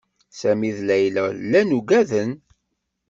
[0.39, 2.31] Sami d Layla llan uggaden.